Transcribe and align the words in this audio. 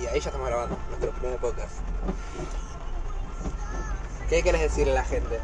Y 0.00 0.06
ahí 0.06 0.20
ya 0.20 0.28
estamos 0.28 0.46
grabando 0.46 0.76
nuestro 0.88 1.10
primer 1.12 1.38
podcast. 1.38 1.76
¿Qué 4.28 4.42
querés 4.42 4.60
decirle 4.60 4.92
a 4.92 4.96
la 4.96 5.04
gente? 5.04 5.38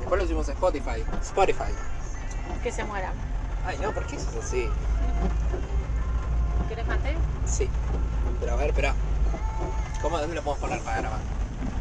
Después 0.00 0.20
lo 0.20 0.26
subimos 0.26 0.48
a 0.48 0.52
Spotify. 0.52 1.04
Spotify. 1.22 1.72
Que 2.62 2.70
se 2.70 2.84
muera. 2.84 3.12
Ay, 3.64 3.78
no, 3.80 3.92
¿por 3.92 4.06
qué 4.06 4.16
eso 4.16 4.28
es 4.30 4.44
así? 4.44 4.68
¿Quieres 6.66 6.86
mate? 6.86 7.14
Sí. 7.46 7.68
Pero 8.40 8.52
a 8.52 8.56
ver, 8.56 8.68
espera. 8.68 8.94
¿Cómo? 10.02 10.18
¿Dónde 10.18 10.34
lo 10.34 10.42
podemos 10.42 10.60
poner 10.60 10.80
para 10.82 11.00
grabar? 11.00 11.20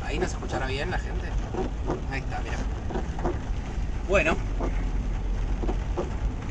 ¿Ahí 0.06 0.18
nos 0.20 0.32
escuchará 0.32 0.68
bien 0.68 0.90
la 0.92 1.00
gente? 1.00 1.28
Ahí 2.12 2.22
está, 2.22 2.40
mira. 2.40 2.58
Bueno. 4.08 4.36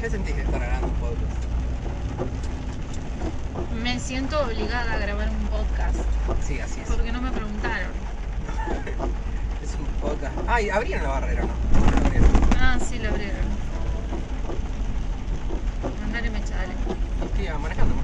¿Qué 0.00 0.10
sentís 0.10 0.36
de 0.36 0.42
estar 0.42 0.60
grabando 0.60 0.88
un 0.88 0.94
podcast? 0.94 1.44
Me 3.82 3.98
siento 4.00 4.40
obligada 4.40 4.94
a 4.94 4.98
grabar 4.98 5.28
un 5.28 5.46
podcast 5.48 5.96
Sí, 6.46 6.58
así 6.60 6.80
es. 6.80 6.88
porque 6.88 7.12
no 7.12 7.20
me 7.20 7.30
preguntaron. 7.30 7.90
Es 9.62 9.74
un 9.74 9.86
podcast. 10.00 10.32
Ay, 10.46 10.70
abrieron 10.70 11.02
la 11.04 11.08
barrera, 11.10 11.42
¿no? 11.42 11.80
No 11.80 11.90
la 11.90 11.96
abrieron. 12.06 12.28
Ah, 12.58 12.78
sí, 12.80 12.98
lo 12.98 13.08
abrieron. 13.10 13.36
Andale, 16.04 16.30
me 16.30 16.40
chale. 16.44 16.72
Estoy 17.24 17.58
manejando. 17.60 17.94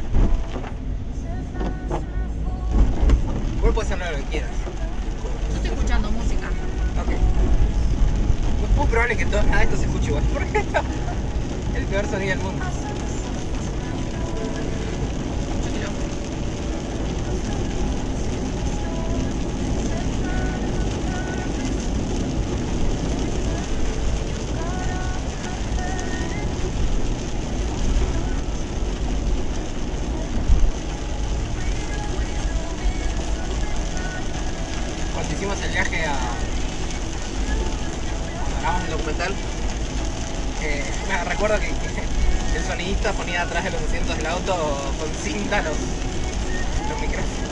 Vos 3.63 3.75
puedes 3.75 3.93
hablar 3.93 4.13
lo 4.13 4.19
que 4.19 4.25
quieras. 4.25 4.51
Yo 5.51 5.57
estoy 5.57 5.71
escuchando 5.71 6.11
música. 6.11 6.47
Ok. 7.03 7.11
Es 8.71 8.77
muy 8.77 8.87
probable 8.87 9.17
que 9.17 9.27
todo, 9.27 9.43
nada 9.45 9.59
de 9.59 9.65
esto 9.65 9.77
se 9.77 9.85
escuche 9.85 10.07
igual. 10.09 10.25
Porque 10.33 10.59
el 11.79 11.85
peor 11.87 12.07
sonido 12.07 12.31
del 12.31 12.39
mundo. 12.41 12.65
El 38.91 38.99
documental, 38.99 39.33
eh, 40.63 40.85
recuerdo 41.29 41.61
que, 41.61 41.69
que 41.69 42.59
el 42.59 42.65
sonidista 42.65 43.13
ponía 43.13 43.43
atrás 43.43 43.65
de 43.65 43.71
los 43.71 43.83
asientos 43.83 44.17
del 44.17 44.27
auto 44.27 44.93
con 44.99 45.09
cinta 45.23 45.63
los, 45.63 45.77
los 46.89 47.01
micrófonos. 47.01 47.51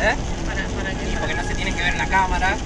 ¿Eh? 0.00 0.14
Para, 0.46 0.62
para 0.68 0.98
que 0.98 1.10
Y 1.10 1.16
porque 1.16 1.34
no 1.34 1.44
se 1.44 1.54
tienen 1.54 1.74
que 1.74 1.82
ver 1.82 1.92
en 1.92 1.98
la 1.98 2.06
cámara, 2.06 2.56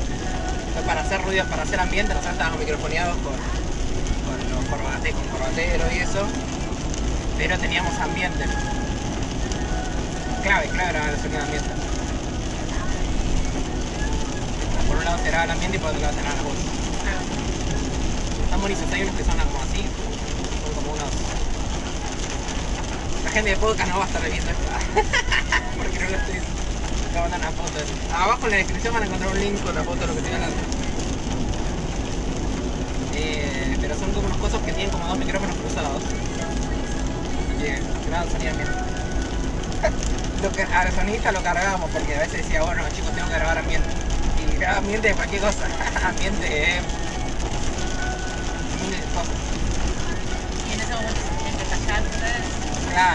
para 0.86 1.00
hacer 1.02 1.22
ruidos, 1.22 1.48
para 1.48 1.62
hacer 1.62 1.80
ambiente, 1.80 2.12
nosotros 2.12 2.32
estábamos 2.34 2.60
microfoneados 2.60 3.16
con, 3.18 3.34
con 3.34 4.50
los 4.50 4.64
corbate, 4.66 5.10
con 5.12 5.26
corbateros 5.28 5.92
y 5.92 5.98
eso, 5.98 6.26
pero 7.38 7.58
teníamos 7.58 7.94
ambiente. 7.98 8.44
Clave, 10.42 10.68
clave 10.68 10.90
era 10.90 11.10
el 11.10 11.16
sonido 11.16 11.38
de 11.38 11.44
ambiente. 11.44 11.70
Por 14.86 14.96
un 14.96 15.04
lado 15.04 15.18
será 15.22 15.44
el 15.44 15.50
ambiente 15.50 15.76
y 15.76 15.80
por 15.80 15.90
otro 15.90 16.00
lado 16.02 16.14
será 16.14 16.34
la 16.34 16.42
voz. 16.42 16.85
Están 18.56 18.94
hay 18.94 19.02
unos 19.02 19.14
que 19.14 19.24
son 19.24 19.36
como 19.36 19.62
así, 19.62 19.84
son 20.64 20.74
como 20.74 20.92
unos... 20.92 21.10
La 23.22 23.30
gente 23.30 23.50
de 23.50 23.56
podcast 23.58 23.90
no 23.90 23.98
va 23.98 24.04
a 24.04 24.06
estar 24.06 24.22
viendo 24.22 24.50
esto, 24.50 24.64
porque 25.76 25.98
no 25.98 26.10
lo 26.10 26.16
estoy 26.16 26.36
a 27.16 27.20
mandar 27.20 27.40
una 27.40 27.50
foto. 27.52 27.78
Abajo 28.14 28.44
en 28.46 28.50
la 28.50 28.56
descripción 28.56 28.94
van 28.94 29.02
a 29.02 29.06
encontrar 29.06 29.30
un 29.30 29.40
link 29.40 29.62
con 29.62 29.74
la 29.74 29.84
foto 29.84 30.00
de 30.00 30.06
lo 30.06 30.12
que 30.14 30.18
estoy 30.20 30.34
hablando. 30.34 30.56
Eh, 33.14 33.76
pero 33.78 33.94
son 33.94 34.12
como 34.12 34.26
unos 34.26 34.38
cosas 34.38 34.62
que 34.62 34.72
tienen 34.72 34.90
como 34.90 35.06
dos 35.06 35.18
micrófonos 35.18 35.56
cruzados. 35.56 36.02
Que 37.60 37.82
graban 38.08 38.30
sonido 38.30 38.50
ambiente. 38.52 38.74
lo 40.42 40.52
que, 40.52 40.62
a 40.62 40.92
sonistas 40.92 41.32
lo 41.34 41.42
cargábamos 41.42 41.90
porque 41.90 42.16
a 42.16 42.20
veces 42.20 42.38
decía, 42.38 42.62
bueno 42.62 42.82
chicos 42.96 43.12
tengo 43.12 43.28
que 43.28 43.34
grabar 43.34 43.58
ambiente. 43.58 43.88
Y 44.40 44.56
graba 44.56 44.78
ambiente 44.78 45.08
de 45.08 45.14
cualquier 45.14 45.42
cosa. 45.42 45.68
ambiente. 46.08 46.80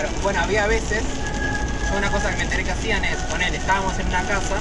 Claro, 0.01 0.17
bueno, 0.23 0.39
había 0.41 0.65
veces, 0.65 1.03
una 1.95 2.09
cosa 2.09 2.31
que 2.31 2.37
me 2.37 2.43
enteré 2.45 2.63
que 2.63 2.71
hacían 2.71 3.05
es, 3.05 3.17
poner, 3.29 3.53
estábamos 3.53 3.99
en 3.99 4.07
una 4.07 4.23
casa, 4.23 4.55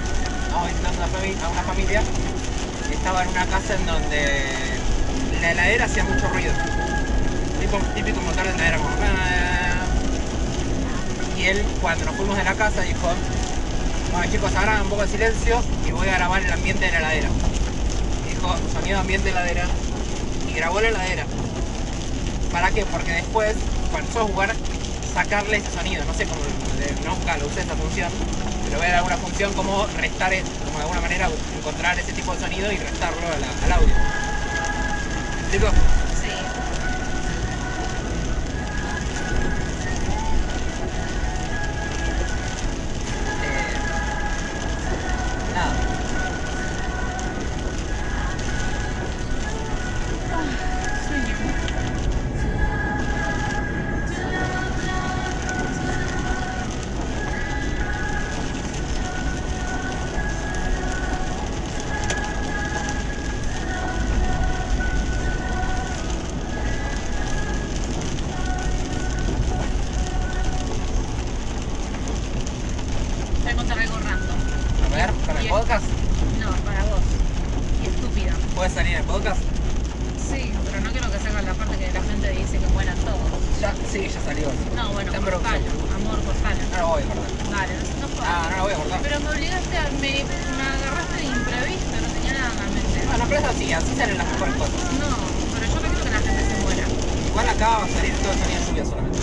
estábamos 0.45 0.69
visitando 0.69 1.03
a 1.03 1.07
una, 1.07 1.19
fami- 1.19 1.43
a 1.43 1.49
una 1.49 1.63
familia, 1.63 2.03
estaba 2.93 3.23
en 3.23 3.29
una 3.31 3.47
casa 3.47 3.75
en 3.77 3.87
donde 3.87 4.79
la 5.41 5.53
heladera 5.53 5.87
hacía 5.87 6.05
mucho 6.05 6.29
ruido. 6.29 6.53
Típico 7.95 8.21
motor 8.21 8.45
de 8.45 8.51
heladera 8.51 8.77
como... 8.77 8.91
"Ah". 9.01 9.87
Y 11.39 11.45
él, 11.45 11.65
cuando 11.81 12.05
nos 12.05 12.17
fuimos 12.17 12.37
de 12.37 12.45
la 12.45 12.55
casa, 12.55 12.83
dijo, 12.83 13.09
bueno 14.13 14.31
chicos, 14.31 14.55
hagan 14.57 14.83
un 14.83 14.91
poco 14.91 15.01
de 15.01 15.09
silencio 15.09 15.63
y 15.89 15.93
voy 15.93 16.07
a 16.09 16.17
grabar 16.17 16.43
el 16.43 16.53
ambiente 16.53 16.85
de 16.85 16.93
la 16.93 16.99
heladera. 16.99 17.31
Dijo, 18.29 18.57
sonido 18.75 18.99
ambiente 18.99 19.25
de 19.29 19.31
heladera. 19.31 19.65
Y 20.47 20.53
grabó 20.53 20.83
la 20.83 20.89
heladera. 20.89 21.25
¿Para 22.53 22.71
qué? 22.73 22.85
Porque 22.85 23.13
después, 23.13 23.57
con 23.91 24.05
el 24.05 24.13
software, 24.13 24.55
sacarle 25.23 25.59
ese 25.59 25.71
sonido. 25.71 26.05
No 26.05 26.15
sé 26.15 26.27
cómo, 26.27 26.41
nunca 27.05 27.37
lo 27.37 27.47
usé 27.47 27.61
esa 27.61 27.77
función, 27.77 28.11
pero 28.65 28.79
dar 28.79 28.95
alguna 28.95 29.19
función 29.19 29.53
como 29.53 29.87
restar, 29.87 30.33
e- 30.33 30.43
como 30.65 30.79
de 30.79 30.83
alguna 30.83 31.01
manera 31.01 31.29
encontrar 31.57 31.99
ese 31.99 32.13
tipo 32.13 32.33
de 32.33 32.39
sonido 32.41 32.73
y 32.73 32.79
restarlo 32.79 33.27
a 33.27 33.39
la- 33.39 33.65
al 33.65 33.73
audio. 33.73 33.95
¿Me 35.53 36.10
a 73.51 73.57
contar 73.57 73.79
algo 73.79 73.97
random. 73.99 74.39
A 74.85 74.97
ver, 74.97 75.11
para 75.27 75.41
el 75.41 75.49
podcast, 75.49 75.85
No, 76.41 76.51
para 76.65 76.85
vos. 76.85 77.03
Y 77.83 77.87
estúpida. 77.89 78.33
¿puede 78.55 78.71
salir 78.71 78.97
el 78.97 79.05
podcast? 79.05 79.41
Sí, 80.31 80.53
pero 80.67 80.81
no 80.81 80.91
quiero 80.93 81.11
que 81.11 81.19
salga 81.19 81.43
la 81.43 81.55
parte 81.55 81.77
que 81.77 81.91
la 81.93 82.03
gente 82.03 82.31
dice 82.31 82.59
que 82.59 82.67
mueran 82.69 82.97
todos. 82.99 83.31
Ya, 83.61 83.75
sí, 83.91 84.09
ya 84.09 84.21
salió. 84.23 84.49
No, 84.77 84.93
bueno, 84.93 85.13
cortalo. 85.13 85.67
Amor, 85.97 86.19
cortalo. 86.25 86.61
No 86.71 86.79
lo 86.79 86.87
voy 86.95 87.03
a 87.03 87.07
cortar. 87.07 87.51
Dale, 87.51 87.73
no, 87.75 87.83
no 88.01 88.07
puedo. 88.15 88.25
Ah, 88.31 88.49
no 88.51 88.57
lo 88.57 88.63
voy 88.65 88.73
a 88.73 88.77
cortar. 88.77 89.01
Pero 89.03 89.21
me 89.21 89.29
obligaste 89.31 89.77
a. 89.77 89.85
Me, 90.01 90.13
me 90.23 90.65
agarraste 90.71 91.17
de 91.19 91.27
imprevisto, 91.27 91.95
no 91.99 92.09
tenía 92.15 92.33
nada 92.39 92.51
en 92.51 92.59
la 92.61 92.67
mente. 92.71 92.99
Bueno, 93.11 93.25
pero 93.29 93.41
es 93.41 93.47
así, 93.51 93.73
así 93.73 93.91
salen 93.97 94.19
las 94.19 94.29
mejores 94.31 94.55
cosas. 94.55 94.81
No, 95.03 95.11
pero 95.53 95.67
yo 95.67 95.75
no 95.75 95.89
quiero 95.91 96.05
que 96.05 96.11
la 96.15 96.21
gente 96.23 96.43
se 96.47 96.57
muera. 96.63 96.85
Igual 97.27 97.49
acá 97.49 97.69
va 97.81 97.85
a 97.85 97.89
salir 97.91 98.15
todo 98.23 98.33
el 98.33 98.39
de 98.39 98.47
lluvia 98.67 98.85
solamente. 98.87 99.19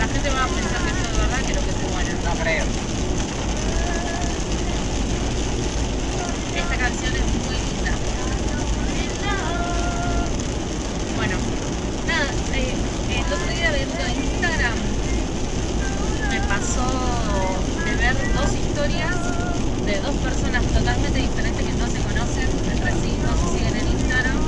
La 0.00 0.06
gente 0.08 0.28
va 0.30 0.44
a 0.44 0.48
pensar 0.48 0.80
que 0.82 0.90
esto 0.96 1.04
es 1.10 1.16
verdad, 1.20 1.40
quiero 1.44 1.60
que 1.60 1.72
se 1.76 1.84
muera. 1.92 2.12
No 2.24 2.32
creo. 2.42 2.64
Esta 6.56 6.75
canción 6.86 7.16
es 7.16 7.26
muy 7.42 7.58
linda. 7.66 7.92
Bueno, 11.16 11.36
nada, 12.06 12.30
eh, 12.54 12.74
el 13.10 13.32
otro 13.32 13.50
día 13.52 13.72
dentro 13.72 14.04
de 14.04 14.12
Instagram 14.14 14.78
me 16.30 16.40
pasó 16.46 16.86
de 17.84 17.92
ver 17.96 18.14
dos 18.38 18.50
historias 18.54 19.16
de 19.84 19.98
dos 19.98 20.14
personas 20.22 20.62
totalmente 20.62 21.18
diferentes 21.18 21.66
que 21.66 21.72
no 21.72 21.86
se 21.90 21.98
conocen 22.06 22.48
entre 22.70 22.92
sí, 23.02 23.18
no 23.18 23.34
se 23.34 23.58
siguen 23.58 23.76
en 23.82 23.86
Instagram, 23.88 24.38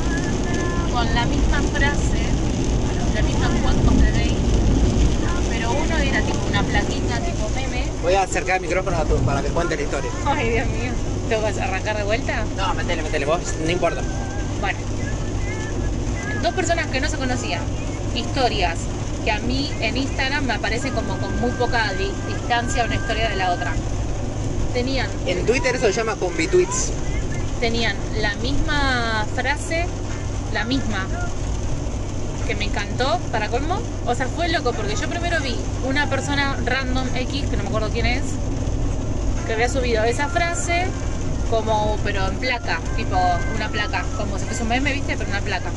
con 0.93 1.15
la 1.15 1.25
misma 1.27 1.61
frase, 1.75 2.23
la 3.17 3.23
misma 3.23 3.47
of 3.49 3.99
the 3.99 4.13
day, 4.13 4.37
pero 5.51 5.73
uno 5.73 5.97
era 5.97 6.23
tipo 6.23 6.47
una 6.47 6.63
plaquita 6.63 7.19
tipo 7.19 7.49
meme. 7.57 7.89
Voy 8.01 8.15
a 8.15 8.23
acercar 8.23 8.57
el 8.57 8.63
micrófono 8.63 8.97
a 8.97 9.05
tu, 9.05 9.17
para 9.27 9.43
que 9.43 9.49
cuentes 9.49 9.77
la 9.77 9.83
historia. 9.83 10.11
Ay, 10.25 10.51
Dios 10.51 10.67
mío. 10.69 11.08
¿Tengo 11.29 11.43
que 11.47 11.61
arrancar 11.61 11.97
de 11.97 12.05
vuelta? 12.05 12.45
No, 12.57 12.75
metele, 12.75 13.03
metele, 13.03 13.27
vos, 13.27 13.41
no 13.65 13.71
importa. 13.71 14.01
Bueno, 14.61 14.79
dos 16.43 16.55
personas 16.55 16.87
que 16.87 17.01
no 17.01 17.09
se 17.09 17.19
conocían, 17.19 17.63
historias 18.15 18.79
que 19.25 19.31
a 19.31 19.39
mí 19.41 19.71
en 19.81 19.97
Instagram 19.97 20.45
me 20.45 20.55
aparece 20.55 20.91
como 20.91 21.17
con 21.19 21.39
muy 21.41 21.51
poca 21.53 21.93
di- 21.93 22.13
distancia 22.33 22.85
una 22.85 22.95
historia 22.97 23.29
de 23.29 23.37
la 23.37 23.51
otra. 23.53 23.75
Tenían, 24.73 25.09
En 25.27 25.45
Twitter 25.45 25.75
eso 25.77 25.87
se 25.87 25.93
llama 25.93 26.15
convitweets. 26.17 26.93
tenían 27.61 27.97
la 28.23 28.35
misma 28.37 29.27
frase, 29.35 29.87
la 30.53 30.65
misma, 30.65 31.07
que 32.47 32.55
me 32.55 32.65
encantó, 32.67 33.19
para 33.33 33.49
colmo. 33.49 33.79
O 34.07 34.15
sea, 34.15 34.29
fue 34.29 34.49
loco 34.49 34.73
porque 34.73 34.95
yo 34.97 35.09
primero 35.09 35.41
vi 35.43 35.57
una 35.85 36.09
persona 36.09 36.57
random 36.65 37.09
X, 37.17 37.47
que 37.51 37.57
no 37.57 37.65
me 37.65 37.69
acuerdo 37.69 37.91
quién 37.91 38.07
es, 38.07 38.23
que 39.47 39.53
había 39.55 39.69
subido 39.69 40.05
esa 40.05 40.29
frase 40.29 40.87
como, 41.49 41.99
pero 42.05 42.27
en 42.29 42.39
placa, 42.39 42.81
tipo 42.97 43.17
una 43.55 43.71
placa, 43.71 44.05
como 44.17 44.39
si 44.39 44.47
fuese 44.47 44.63
un 44.63 44.69
meme, 44.69 44.93
viste, 44.93 45.17
pero 45.17 45.31
una 45.31 45.41
placa. 45.41 45.73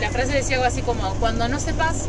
La 0.00 0.10
frase 0.10 0.32
decía 0.32 0.56
algo 0.56 0.66
así 0.66 0.82
como, 0.82 1.14
cuando 1.18 1.48
no 1.48 1.58
sepas 1.60 2.08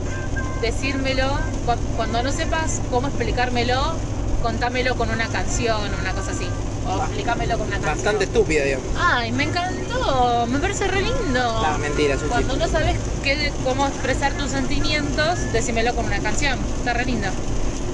decírmelo, 0.61 1.37
cu- 1.65 1.75
cuando 1.95 2.23
no 2.23 2.31
sepas 2.31 2.81
cómo 2.89 3.07
explicármelo, 3.07 3.95
contámelo 4.41 4.95
con 4.95 5.09
una 5.09 5.29
canción 5.29 5.93
una 5.93 6.13
cosa 6.13 6.31
así. 6.31 6.47
O 6.85 6.99
explícamelo 6.99 7.57
con 7.57 7.67
una 7.67 7.79
canción. 7.79 7.95
Bastante 7.95 8.23
estúpida, 8.25 8.63
digamos. 8.63 8.87
Ay, 8.95 9.31
me 9.33 9.43
encantó, 9.43 10.47
me 10.47 10.59
parece 10.59 10.87
re 10.87 11.01
lindo. 11.01 11.61
La 11.61 11.77
mentira, 11.77 12.15
es 12.15 12.21
un 12.21 12.29
Cuando 12.29 12.53
chiste. 12.53 12.65
no 12.65 12.71
sabes 12.71 12.97
qué, 13.23 13.51
cómo 13.63 13.87
expresar 13.87 14.37
tus 14.37 14.51
sentimientos, 14.51 15.51
decímelo 15.51 15.93
con 15.93 16.05
una 16.05 16.21
canción. 16.21 16.63
Está 16.79 16.93
re 16.93 17.05
lindo. 17.05 17.27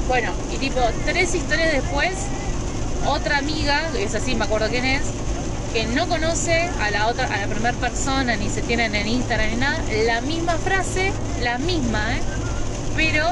Bueno, 0.08 0.36
y 0.52 0.58
tipo, 0.58 0.80
tres 1.06 1.34
historias 1.34 1.72
después, 1.72 2.28
otra 3.08 3.38
amiga, 3.40 3.82
es 3.98 4.16
así, 4.16 4.36
me 4.36 4.46
acuerdo 4.46 4.68
quién 4.70 4.86
es, 4.86 5.02
que 5.74 5.86
no 5.86 6.08
conoce 6.08 6.70
a 6.82 6.92
la 6.92 7.08
otra, 7.08 7.26
a 7.26 7.38
la 7.38 7.48
primera 7.48 7.74
persona, 7.78 8.36
ni 8.36 8.50
se 8.50 8.62
tienen 8.62 8.94
en 8.96 9.08
Instagram 9.08 9.50
ni 9.52 9.56
nada, 9.58 9.80
la 10.06 10.22
misma 10.22 10.54
frase, 10.58 11.12
la 11.42 11.58
misma, 11.58 12.16
¿eh? 12.16 12.22
Pero 12.96 13.26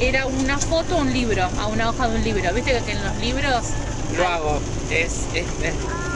era 0.00 0.26
una 0.26 0.58
foto, 0.58 0.96
un 0.96 1.12
libro, 1.12 1.48
a 1.60 1.66
una 1.66 1.90
hoja 1.90 2.08
de 2.08 2.16
un 2.16 2.24
libro. 2.24 2.42
Viste 2.54 2.80
que 2.86 2.92
en 2.92 3.04
los 3.04 3.16
libros 3.18 3.62
Lo 4.16 4.26
hago. 4.26 4.60
Es, 4.90 5.20
es, 5.34 5.44
es- 5.62 5.74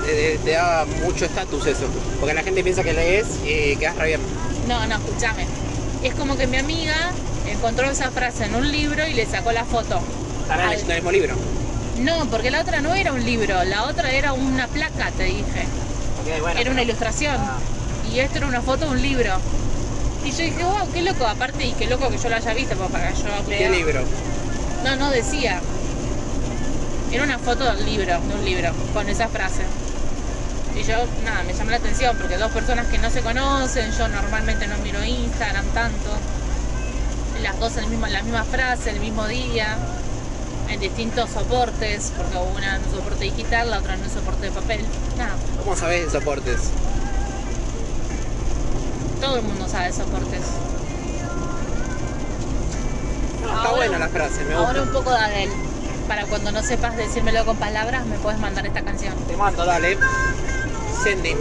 eh, 0.09 0.39
te 0.45 0.53
da 0.53 0.87
mucho 1.05 1.25
estatus 1.25 1.67
eso. 1.67 1.87
Porque 2.21 2.33
la 2.35 2.43
gente 2.43 2.63
piensa 2.63 2.83
que 2.85 2.93
lees 2.93 3.27
y 3.45 3.75
quedas 3.77 3.97
re 3.97 4.07
bien. 4.09 4.21
No, 4.69 4.87
no, 4.87 4.97
escúchame. 4.97 5.47
Es 6.03 6.15
como 6.15 6.37
que 6.37 6.47
mi 6.47 6.57
amiga 6.59 6.95
encontró 7.51 7.91
esa 7.91 8.11
frase 8.11 8.45
en 8.45 8.55
un 8.55 8.71
libro 8.71 9.07
y 9.07 9.15
le 9.15 9.27
sacó 9.27 9.51
la 9.53 9.65
foto. 9.65 10.01
Estarán 10.43 10.67
Al- 10.67 10.71
leyendo 10.71 10.93
el 10.93 10.99
mismo 10.99 11.11
libro. 11.13 11.35
No, 11.99 12.27
porque 12.27 12.51
la 12.51 12.61
otra 12.61 12.81
no 12.81 12.95
era 12.95 13.13
un 13.13 13.25
libro, 13.25 13.65
la 13.65 13.85
otra 13.85 14.11
era 14.11 14.33
una 14.33 14.67
placa, 14.69 15.11
te 15.17 15.25
dije. 15.25 15.67
Bueno. 16.41 16.61
Era 16.61 16.71
una 16.71 16.83
ilustración. 16.83 17.37
Ah. 17.39 17.59
Y 18.13 18.21
esto 18.21 18.39
era 18.39 18.47
una 18.47 18.61
foto 18.61 18.87
de 18.87 18.91
un 18.93 19.03
libro. 19.03 19.33
Y 20.25 20.31
yo 20.31 20.39
dije, 20.39 20.65
wow, 20.65 20.91
qué 20.93 21.03
loco. 21.03 21.27
Aparte, 21.27 21.65
y 21.65 21.73
qué 21.73 21.87
loco 21.87 22.09
que 22.09 22.19
yo 22.19 22.29
lo 22.29 22.37
haya 22.37 22.55
visto, 22.55 22.77
pues, 22.77 22.91
para 22.91 23.09
que 23.09 23.15
yo 23.15 23.49
¿Qué 23.49 23.71
libro? 23.71 24.03
No, 24.85 24.97
no 24.97 25.11
decía. 25.11 25.61
Era 27.13 27.23
una 27.23 27.39
foto 27.39 27.65
del 27.65 27.85
libro, 27.87 28.21
de 28.21 28.35
un 28.35 28.45
libro, 28.45 28.73
con 28.93 29.09
esa 29.09 29.29
frase. 29.29 29.63
Y 30.77 30.83
yo, 30.83 30.95
nada, 31.25 31.43
me 31.45 31.55
llamó 31.55 31.71
la 31.71 31.77
atención 31.77 32.17
porque 32.19 32.37
dos 32.37 32.51
personas 32.53 32.87
que 32.89 32.99
no 32.99 33.09
se 33.09 33.23
conocen, 33.23 33.91
yo 33.93 34.09
normalmente 34.09 34.67
no 34.67 34.77
miro 34.79 35.03
Instagram 35.03 35.65
tanto. 35.69 36.11
Las 37.43 37.59
dos 37.59 37.77
el 37.77 37.87
mismo, 37.87 38.07
la 38.07 38.23
misma 38.23 38.45
frase, 38.45 38.91
el 38.91 39.01
mismo 39.01 39.27
día, 39.27 39.77
en 40.69 40.81
distintos 40.81 41.31
soportes, 41.31 42.13
porque 42.17 42.37
una 42.37 42.77
en 42.77 42.85
un 42.85 42.91
soporte 42.91 43.25
digital, 43.25 43.71
la 43.71 43.79
otra 43.79 43.95
en 43.95 44.03
un 44.03 44.11
soporte 44.11 44.47
de 44.47 44.53
papel. 44.53 44.85
Nada, 45.17 45.35
¿Cómo 45.63 45.77
sabes 45.77 46.05
de 46.13 46.19
soportes? 46.19 46.71
todo 49.21 49.37
el 49.37 49.43
mundo 49.43 49.67
sabe 49.69 49.93
soportes. 49.93 50.43
No, 53.43 53.49
está 53.49 53.61
Ahora- 53.61 53.77
buena 53.77 53.99
la 53.99 54.09
frase, 54.09 54.45
me 54.45 54.55
Ahora 54.55 54.69
gusta. 54.69 54.83
un 54.83 54.93
poco 54.93 55.11
de 55.11 55.19
Adele. 55.19 55.53
Para 56.09 56.25
cuando 56.27 56.53
no 56.53 56.63
sepas 56.63 56.97
decírmelo 56.97 57.45
con 57.45 57.57
palabras, 57.57 58.07
me 58.07 58.17
puedes 58.19 58.39
mandar 58.39 58.65
esta 58.67 58.83
canción. 58.83 59.15
Te 59.27 59.37
mando, 59.37 59.65
dale. 59.65 59.99
Sending. 61.03 61.37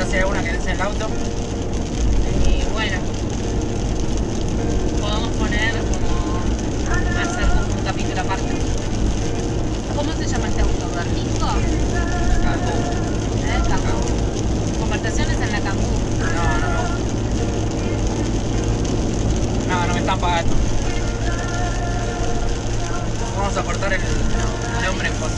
Pero 0.00 0.12
si 0.12 0.24
un 0.24 0.32
día 0.32 0.40
quiero 0.40 0.40
hacer 0.40 0.40
alguna 0.40 0.42
que 0.42 0.50
en 0.50 0.68
el 0.68 0.80
auto, 0.80 1.08
Y 2.46 2.64
bueno, 2.72 2.96
podemos 4.98 5.30
poner 5.32 5.74
como 5.92 6.40
hacer 7.20 7.48
como 7.48 7.74
un 7.74 7.84
capítulo 7.84 8.20
aparte. 8.22 8.52
¿Cómo 9.94 10.12
se 10.14 10.26
llama 10.26 10.48
este 10.48 10.62
auto? 10.62 10.88
¿Berlingo? 10.96 11.48
cagó. 12.40 12.72
¿Eh? 13.44 13.60
Cambú. 13.68 14.80
Conversaciones 14.80 15.36
en 15.38 15.52
la 15.52 15.60
Cambú. 15.60 15.88
No, 16.18 16.58
no 16.60 16.80
gusta. 16.80 17.04
No, 19.68 19.86
no 19.86 19.92
me 19.92 20.00
están 20.00 20.18
pagando. 20.18 20.54
Vamos 23.36 23.56
a 23.56 23.62
cortar 23.62 23.92
el 23.92 24.00
nombre 24.82 25.08
en 25.08 25.14
post. 25.14 25.34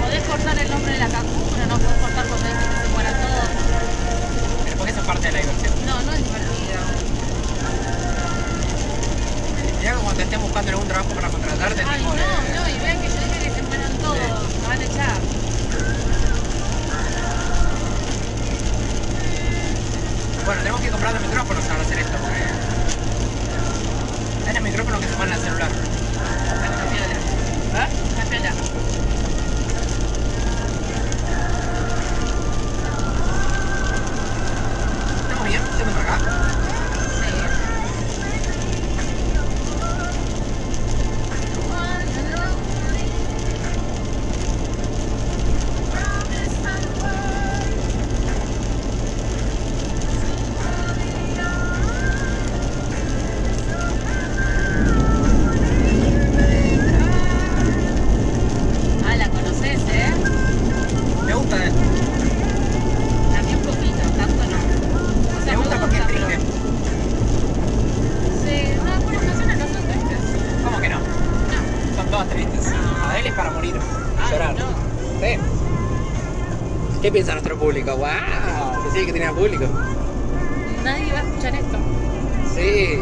Podés 0.00 0.22
cortar 0.24 0.58
el 0.58 0.70
nombre 0.70 0.92
de 0.92 0.98
la 0.98 1.08
Cambú, 1.08 1.53
pero 1.64 1.76
no 1.76 1.82
podés 1.82 2.00
cortar 2.00 2.26
cuando 2.26 2.46
dices 2.46 2.66
que 2.68 2.76
se 2.82 2.88
fuera 2.92 3.10
todo. 3.10 3.40
Pero 4.64 4.76
porque 4.76 4.90
eso 4.90 5.00
es 5.00 5.06
parte 5.06 5.26
de 5.26 5.32
la 5.32 5.38
diversión. 5.40 5.72
No, 5.86 6.02
no 6.02 6.12
es 6.12 6.24
divertido. 6.24 6.80
Ya 9.82 9.94
cuando 9.94 10.14
te 10.14 10.22
estén 10.22 10.40
buscando 10.40 10.70
algún 10.70 10.88
trabajo 10.88 11.14
para 11.14 11.28
contratarte, 11.28 11.82
morir. 73.64 73.80
Llorar. 74.30 74.56
Sí. 75.20 75.38
¿Qué 77.02 77.12
piensa 77.12 77.32
nuestro 77.32 77.58
público? 77.58 77.96
¡Wow! 77.96 78.92
Que 78.92 79.12
tenía 79.12 79.32
público. 79.32 79.64
Nadie 80.84 81.12
va 81.12 81.20
a 81.20 81.22
escuchar 81.22 81.54
esto. 81.54 81.78
Sí. 82.54 83.00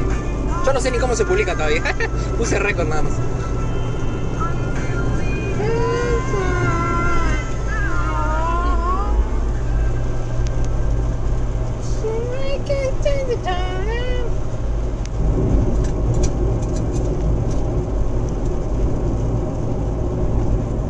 Yo 0.65 0.73
no 0.73 0.81
sé 0.81 0.91
ni 0.91 0.99
cómo 0.99 1.15
se 1.15 1.25
publica 1.25 1.55
todavía. 1.55 1.83
Puse 2.39 2.59
récord 2.59 2.89
nada 2.89 3.03
más. 3.03 3.13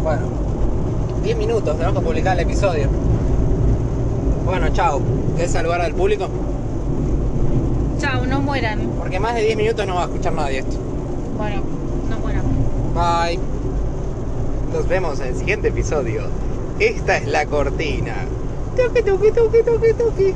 Bueno, 0.03 0.27
10 1.23 1.37
minutos, 1.63 1.77
tenemos 1.79 2.01
que 2.01 2.07
publicar 2.07 2.35
el 2.39 2.41
episodio. 2.41 2.89
Bueno, 4.45 4.69
chao. 4.73 5.01
¿Quieres 5.37 5.53
saludar 5.53 5.81
al 5.81 5.95
público? 5.95 6.29
Chao, 7.99 8.27
no 8.27 8.41
mueran. 8.41 8.81
Porque 8.99 9.21
más 9.21 9.35
de 9.35 9.43
10 9.43 9.57
minutos 9.57 9.87
no 9.87 9.95
va 9.95 10.03
a 10.03 10.05
escuchar 10.07 10.33
nadie 10.33 10.59
esto. 10.59 10.77
Bueno, 11.39 11.63
no 12.11 12.19
mueran. 12.19 12.43
Bye. 12.95 13.39
Nos 14.73 14.89
vemos 14.89 15.21
en 15.21 15.29
el 15.29 15.37
siguiente 15.37 15.69
episodio. 15.69 16.23
Esta 16.81 17.19
es 17.19 17.29
la 17.29 17.47
cortina. 17.47 18.15
Tuki, 18.77 19.03
tuki, 19.03 19.31
tuki, 19.31 19.63
tuki, 19.63 19.93
tuki. 19.95 20.35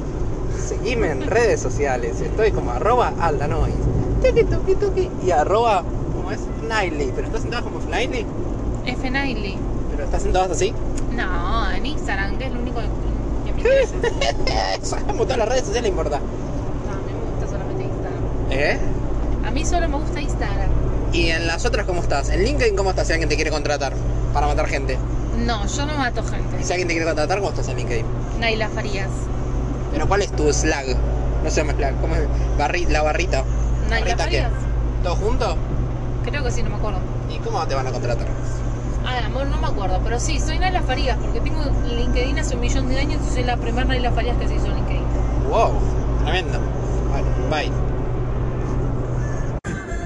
Seguime 0.57 1.11
en 1.11 1.23
redes 1.27 1.61
sociales. 1.61 2.21
Estoy 2.21 2.53
como 2.53 2.71
arroba 2.71 3.13
aldanois. 3.21 3.75
Tuki, 4.23 4.45
tuki, 4.45 4.75
tuki. 4.77 5.11
Y 5.27 5.31
arroba, 5.33 5.83
¿cómo 6.15 6.31
es? 6.31 6.41
Fniley. 6.61 7.13
¿Pero 7.15 7.27
estás 7.27 7.43
sentado 7.43 7.65
como 7.65 7.81
Fniley? 7.81 8.25
F. 8.87 9.11
Nightly. 9.11 9.59
¿Pero 9.91 10.05
estás 10.05 10.23
sentado 10.23 10.53
así? 10.53 10.73
No, 11.17 11.71
en 11.73 11.87
Instagram, 11.87 12.37
que 12.39 12.47
es 12.47 12.53
lo 12.53 12.61
único 12.61 12.81
que 12.81 13.53
me 13.53 13.59
interesa. 13.59 13.95
Sabemos 14.83 15.23
todas 15.23 15.39
las 15.39 15.49
redes 15.49 15.65
sociales 15.65 15.91
importa. 15.91 16.19
No, 16.19 16.93
a 16.93 16.97
mí 16.97 17.13
me 17.13 17.31
gusta 17.31 17.47
solamente 17.47 17.85
Instagram. 17.85 18.23
¿Eh? 18.51 18.79
A 19.47 19.51
mí 19.51 19.65
solo 19.65 19.89
me 19.89 19.97
gusta 19.99 20.21
Instagram. 20.21 20.69
¿Y 21.13 21.29
en 21.29 21.47
las 21.47 21.65
otras 21.65 21.87
cómo 21.87 22.03
estás? 22.03 22.29
¿En 22.31 22.45
LinkedIn 22.45 22.77
cómo 22.77 22.91
estás 22.91 23.07
si 23.07 23.13
alguien 23.13 23.29
te 23.29 23.37
quiere 23.37 23.51
contratar 23.51 23.95
para 24.33 24.47
matar 24.47 24.67
gente? 24.67 24.99
No, 25.39 25.67
yo 25.67 25.87
no 25.87 25.95
mato 25.97 26.23
¿Y 26.27 26.31
gente. 26.31 26.65
si 26.65 26.73
alguien 26.73 26.89
te 26.89 26.95
quiere 26.95 27.07
contratar, 27.07 27.39
cómo 27.39 27.51
estás 27.51 27.69
en 27.69 27.77
LinkedIn? 27.77 28.07
Naila 28.41 28.69
Farías. 28.69 29.09
¿Pero 29.93 30.07
cuál 30.09 30.23
es 30.23 30.33
tu 30.33 30.53
slag? 30.53 30.85
No 31.45 31.51
sé, 31.51 31.63
slag. 31.63 31.95
¿Cómo 32.01 32.15
es? 32.17 32.23
Barri- 32.59 32.89
la 32.89 33.03
barrita. 33.03 33.45
Naila 33.89 34.17
¿Barrita 34.17 34.29
qué? 34.29 34.43
Farías. 34.43 34.53
¿Todo 35.03 35.17
junto? 35.17 35.57
Creo 36.25 36.43
que 36.43 36.51
sí, 36.51 36.63
no 36.63 36.71
me 36.71 36.77
acuerdo. 36.77 36.99
¿Y 37.31 37.39
cómo 37.39 37.65
te 37.67 37.75
van 37.75 37.87
a 37.87 37.93
contratar? 37.93 38.27
Ah, 39.09 39.25
amor, 39.27 39.47
no 39.47 39.57
me 39.59 39.69
acuerdo, 39.69 40.01
pero 40.03 40.19
sí, 40.19 40.41
soy 40.41 40.59
Naila 40.59 40.83
Farías, 40.83 41.17
porque 41.19 41.41
tengo 41.41 41.63
LinkedIn 41.85 42.41
hace 42.41 42.57
un 42.57 42.61
millón 42.61 42.89
de 42.89 42.99
años 42.99 43.21
y 43.25 43.31
soy 43.33 43.45
la 43.45 43.57
primera 43.57 43.85
Naila 43.85 44.11
Farías 44.11 44.37
que 44.37 44.49
se 44.49 44.57
hizo 44.57 44.67
LinkedIn. 44.67 45.05
Wow, 45.49 45.79
tremendo. 46.25 46.59
Vale, 47.09 47.71
bye. 47.71 47.86